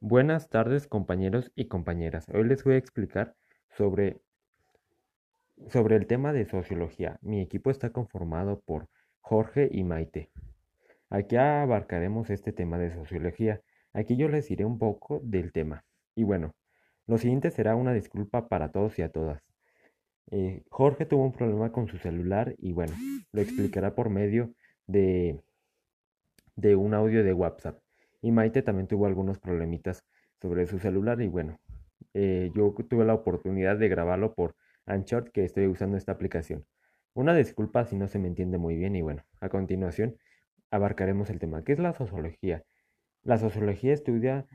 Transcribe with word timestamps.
Buenas 0.00 0.48
tardes 0.48 0.86
compañeros 0.86 1.50
y 1.56 1.64
compañeras. 1.64 2.28
Hoy 2.32 2.44
les 2.44 2.62
voy 2.62 2.74
a 2.74 2.78
explicar 2.78 3.34
sobre, 3.76 4.20
sobre 5.70 5.96
el 5.96 6.06
tema 6.06 6.32
de 6.32 6.44
sociología. 6.44 7.18
Mi 7.20 7.40
equipo 7.40 7.72
está 7.72 7.90
conformado 7.90 8.60
por 8.60 8.88
Jorge 9.20 9.68
y 9.72 9.82
Maite. 9.82 10.30
Aquí 11.10 11.34
abarcaremos 11.34 12.30
este 12.30 12.52
tema 12.52 12.78
de 12.78 12.94
sociología. 12.94 13.60
Aquí 13.92 14.16
yo 14.16 14.28
les 14.28 14.46
diré 14.46 14.64
un 14.64 14.78
poco 14.78 15.20
del 15.24 15.50
tema. 15.50 15.84
Y 16.14 16.22
bueno, 16.22 16.54
lo 17.08 17.18
siguiente 17.18 17.50
será 17.50 17.74
una 17.74 17.92
disculpa 17.92 18.48
para 18.48 18.70
todos 18.70 18.96
y 19.00 19.02
a 19.02 19.10
todas. 19.10 19.42
Eh, 20.30 20.62
Jorge 20.70 21.06
tuvo 21.06 21.24
un 21.24 21.32
problema 21.32 21.72
con 21.72 21.88
su 21.88 21.98
celular 21.98 22.54
y 22.58 22.70
bueno, 22.70 22.94
lo 23.32 23.40
explicará 23.40 23.96
por 23.96 24.10
medio 24.10 24.54
de, 24.86 25.42
de 26.54 26.76
un 26.76 26.94
audio 26.94 27.24
de 27.24 27.32
WhatsApp. 27.32 27.80
Y 28.20 28.32
Maite 28.32 28.62
también 28.62 28.88
tuvo 28.88 29.06
algunos 29.06 29.38
problemitas 29.38 30.04
sobre 30.40 30.66
su 30.66 30.78
celular 30.78 31.20
y 31.20 31.28
bueno, 31.28 31.58
eh, 32.14 32.50
yo 32.54 32.74
tuve 32.88 33.04
la 33.04 33.14
oportunidad 33.14 33.76
de 33.76 33.88
grabarlo 33.88 34.34
por 34.34 34.56
Anchor 34.86 35.30
que 35.30 35.44
estoy 35.44 35.66
usando 35.66 35.96
esta 35.96 36.12
aplicación. 36.12 36.64
Una 37.14 37.34
disculpa 37.34 37.84
si 37.84 37.96
no 37.96 38.06
se 38.08 38.18
me 38.18 38.28
entiende 38.28 38.58
muy 38.58 38.76
bien 38.76 38.96
y 38.96 39.02
bueno, 39.02 39.24
a 39.40 39.48
continuación 39.48 40.16
abarcaremos 40.70 41.30
el 41.30 41.38
tema. 41.38 41.64
¿Qué 41.64 41.72
es 41.72 41.78
la 41.78 41.92
sociología? 41.92 42.64
La 43.22 43.38
sociología 43.38 43.92
estudia 43.92 44.46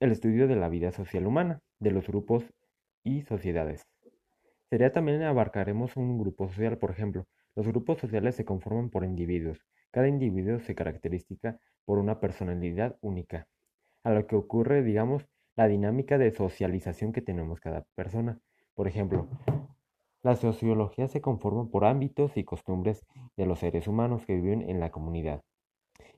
el 0.00 0.10
estudio 0.10 0.48
de 0.48 0.56
la 0.56 0.68
vida 0.68 0.90
social 0.90 1.26
humana, 1.26 1.60
de 1.78 1.92
los 1.92 2.08
grupos 2.08 2.44
y 3.04 3.22
sociedades. 3.22 3.86
Sería 4.68 4.92
también 4.92 5.22
abarcaremos 5.22 5.96
un 5.96 6.18
grupo 6.18 6.48
social, 6.48 6.78
por 6.78 6.90
ejemplo, 6.90 7.26
los 7.54 7.66
grupos 7.66 7.98
sociales 7.98 8.34
se 8.34 8.44
conforman 8.44 8.90
por 8.90 9.04
individuos. 9.04 9.64
Cada 9.92 10.08
individuo 10.08 10.58
se 10.58 10.74
caracteriza 10.74 11.58
por 11.84 11.98
una 11.98 12.18
personalidad 12.18 12.96
única, 13.02 13.46
a 14.04 14.10
lo 14.12 14.26
que 14.26 14.36
ocurre, 14.36 14.82
digamos, 14.82 15.28
la 15.54 15.68
dinámica 15.68 16.16
de 16.16 16.32
socialización 16.32 17.12
que 17.12 17.20
tenemos 17.20 17.60
cada 17.60 17.84
persona. 17.94 18.40
Por 18.74 18.88
ejemplo, 18.88 19.28
la 20.22 20.34
sociología 20.36 21.08
se 21.08 21.20
conforma 21.20 21.68
por 21.68 21.84
ámbitos 21.84 22.38
y 22.38 22.44
costumbres 22.44 23.04
de 23.36 23.44
los 23.44 23.58
seres 23.58 23.86
humanos 23.86 24.24
que 24.24 24.34
viven 24.34 24.62
en 24.62 24.80
la 24.80 24.90
comunidad 24.90 25.42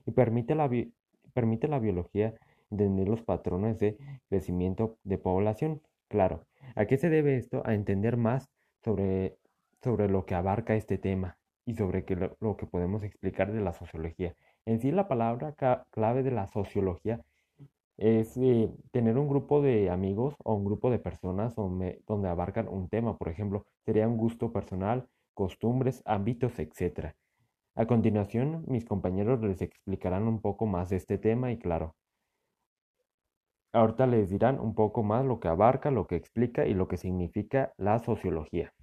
y 0.05 0.11
permite 0.11 0.55
la, 0.55 0.69
permite 1.33 1.67
la 1.67 1.79
biología 1.79 2.33
entender 2.71 3.09
los 3.09 3.23
patrones 3.23 3.77
de 3.77 3.97
crecimiento 4.29 4.97
de 5.03 5.17
población. 5.17 5.81
Claro, 6.07 6.45
¿a 6.75 6.85
qué 6.85 6.97
se 6.97 7.09
debe 7.09 7.35
esto? 7.35 7.61
A 7.65 7.73
entender 7.73 8.15
más 8.15 8.49
sobre, 8.85 9.35
sobre 9.83 10.07
lo 10.07 10.25
que 10.25 10.35
abarca 10.35 10.75
este 10.75 10.97
tema 10.97 11.37
y 11.65 11.75
sobre 11.75 12.05
lo, 12.39 12.57
que 12.57 12.65
podemos 12.65 13.03
explicar 13.03 13.51
de 13.51 13.61
la 13.61 13.73
sociología. 13.73 14.35
En 14.65 14.79
sí, 14.79 14.91
la 14.91 15.07
palabra 15.07 15.55
clave 15.91 16.23
de 16.23 16.31
la 16.31 16.47
sociología 16.47 17.21
es 17.97 18.37
eh, 18.37 18.69
tener 18.91 19.17
un 19.17 19.27
grupo 19.27 19.61
de 19.61 19.89
amigos 19.89 20.35
o 20.43 20.53
un 20.55 20.65
grupo 20.65 20.91
de 20.91 20.99
personas 20.99 21.55
donde, 21.55 22.01
donde 22.07 22.29
abarcan 22.29 22.67
un 22.67 22.89
tema, 22.89 23.17
por 23.17 23.29
ejemplo, 23.29 23.65
sería 23.85 24.07
un 24.07 24.17
gusto 24.17 24.51
personal, 24.51 25.07
costumbres, 25.33 26.01
ámbitos, 26.05 26.59
etc. 26.59 27.15
A 27.75 27.85
continuación, 27.85 28.63
mis 28.67 28.85
compañeros 28.85 29.41
les 29.41 29.61
explicarán 29.61 30.27
un 30.27 30.41
poco 30.41 30.65
más 30.65 30.89
de 30.89 30.97
este 30.97 31.17
tema 31.17 31.51
y 31.51 31.57
claro, 31.57 31.95
ahorita 33.73 34.07
les 34.07 34.29
dirán 34.29 34.59
un 34.59 34.73
poco 34.73 35.03
más 35.03 35.25
lo 35.25 35.39
que 35.39 35.49
abarca, 35.49 35.91
lo 35.91 36.07
que 36.07 36.15
explica 36.15 36.65
y 36.65 36.73
lo 36.73 36.87
que 36.87 36.97
significa 36.97 37.73
la 37.77 37.99
sociología. 37.99 38.73